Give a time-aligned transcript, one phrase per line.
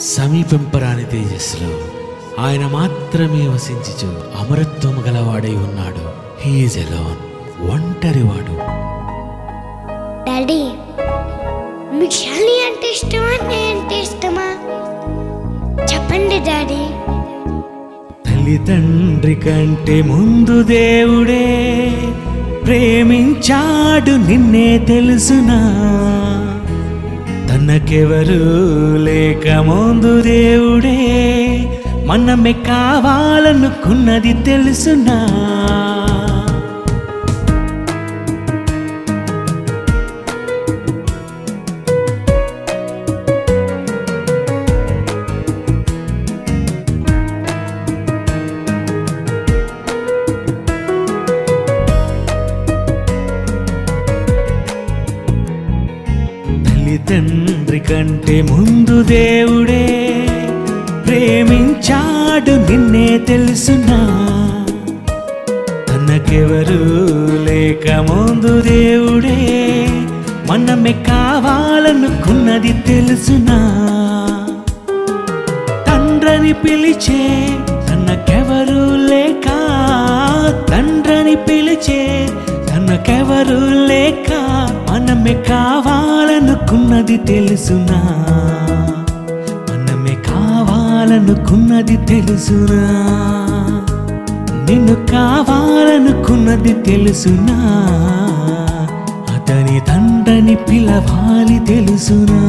[0.00, 1.78] సమీపింపరాని తేజస్సులో
[2.42, 4.08] ఆయన మాత్రమే వసించుచు
[4.40, 6.10] అమరత్వము గలవాడై ఉన్నాడు.
[6.40, 7.26] హీఈస్ ఎలోన్
[7.70, 8.56] ఒంటరివాడు
[10.30, 10.68] డాడీ
[11.98, 13.46] మీకు షాలి అంటే ఇష్టమా?
[13.46, 14.48] అంటే ఇష్టమా?
[15.84, 16.82] చెప్పండి డాడీ.
[18.26, 21.92] తల్లిదండ్రి కంటే ముందు దేవుడే
[22.66, 25.82] ప్రేమించాడు నిన్నే తెలుసునా?
[27.66, 28.42] మనకెవరు
[28.96, 30.98] లేక ముందు దేవుడే
[32.06, 35.16] మనమే కావాలనుకున్నది తెలుసునా?
[57.90, 59.86] కంటే ముందు దేవుడే
[61.06, 63.98] ప్రేమించాడు నిన్నే తెలుసునా.
[65.88, 66.80] తనకెవరు
[67.44, 69.38] లేక ముందు దేవుడే
[70.50, 73.58] మనమే కావాలనుకున్నది తెలుసునా.
[75.86, 77.48] తండ్రని పిలిచే
[77.90, 79.46] తనకెవరు లేక
[80.70, 82.28] తండ్రని పిలిచే
[82.70, 84.45] తనకెవరు లేకా
[85.06, 87.98] మనమే కావాలనుకున్నది తెలుసునా?
[89.68, 92.82] మనమే కావాలనుకున్నది తెలుసునా?
[94.70, 97.58] నిన్ను కావాలనుకున్నది తెలుసునా?
[99.34, 102.42] అతని తండ్రని పిలవాలి తెలుసునా?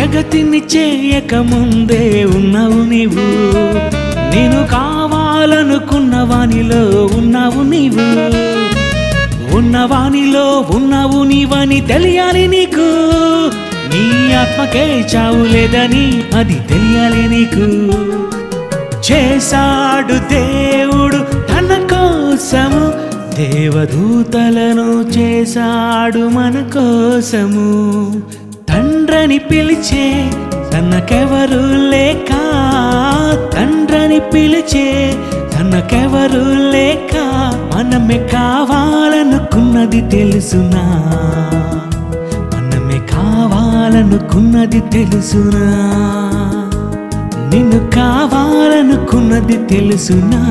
[0.00, 3.18] జగతిని చేయక ముందే ఉన్నావు నీవు.
[4.34, 8.00] నేను కావాలనుకున్న వానిలో ఉన్నావు నీవు.
[9.56, 13.10] ఉన్నవానిలో ఉన్నావు నీవని తెలియాలి నీకు.
[13.92, 17.92] నీ ఆత్మకే చావు లేదని అది తెలియాలి నీకు.
[19.12, 23.10] చేశాడు దేవుడు తన కోసము.
[23.36, 28.22] దేవదూతలను చేశాడు మన కోసము.
[29.20, 30.30] తండ్రని పిలిచే
[30.72, 32.30] తనకెవరు లేక
[33.54, 35.14] తండ్రని పిలిచే
[35.54, 37.16] తనకెవరు లేక
[37.74, 40.84] మనమే కావాలనుకున్నది తెలుసునా?
[42.54, 45.66] మనమే కావాలనుకున్నది తెలుసునా?
[47.48, 50.42] నిన్ను కావాలనుకున్నది తెలుసునా?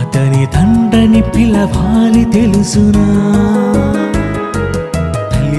[0.00, 3.06] అతని తండ్రని పిలవాలి తెలుసునా?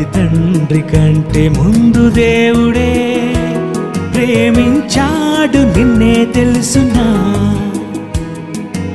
[0.04, 3.34] తల్లిదండ్రి కంటే ముందు దేవుడే.
[4.16, 7.06] ప్రేమించాడు నిన్నే తెలుసునా.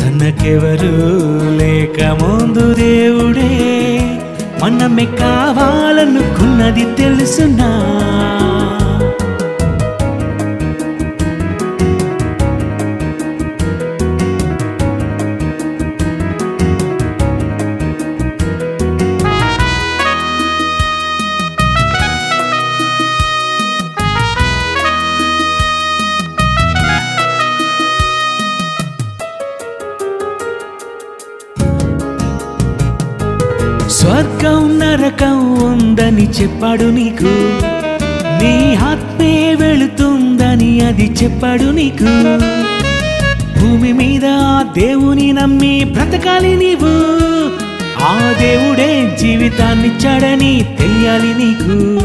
[0.00, 1.18] తనకెవరు
[1.58, 4.00] లేక ముందు దేవుడే.
[4.62, 7.94] మనమే కావాలనుకున్నది తెలుసునా.
[34.48, 37.24] స్వర్గం నరకం ఉందని చెప్పాడు నీకు.
[38.42, 42.08] నీ ఆత్మే వెళుతుందని అది చెప్పాడు నీకు.
[43.60, 44.26] భూమి మీద
[44.80, 46.92] దేవుని నమ్మి బ్రతకాలి నీవు.
[48.04, 52.00] ఆ దేవుడే జీవితాన్నిచ్చాడని తెలియాలి నీకు.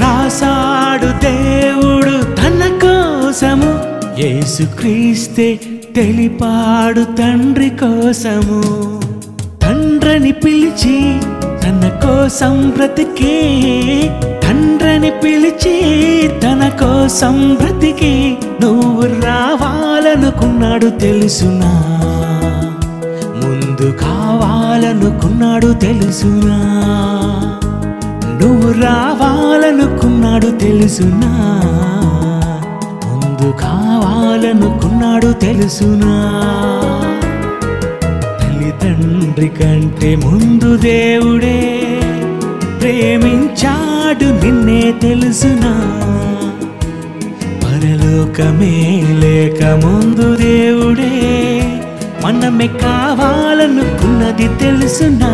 [0.00, 3.72] రాసాడు దేవుడు తన కోసము.
[4.20, 5.60] యేసుక్రీస్తే
[5.96, 8.62] తెలిపాడు తండ్రి కోసము.
[9.62, 11.20] తండ్రిని పిలిచి
[11.70, 13.34] తన కోసం బ్రతికి
[14.42, 15.76] తండ్రిని పిలిచి
[16.42, 21.72] తన కోసం బ్రతికి నువ్వు రావాలనుకున్నాడు తెలుసునా?
[23.36, 26.58] ముందు కావాలనుకున్నాడు తెలుసునా?
[28.42, 31.60] నువ్వు రావాలనుకున్నాడు తెలుసునా?
[33.06, 36.30] ముందు కావాలనుకున్నాడు తెలుసునా?
[39.30, 41.58] తండ్రి కంటే ముందు దేవుడే
[42.80, 45.72] ప్రేమించాడు నిన్నే తెలుసునా.
[47.62, 48.74] పరలోకమే
[49.22, 51.14] లేక ముందు దేవుడే
[52.24, 55.32] మనమే కావాలనుకున్నది తెలుసునా.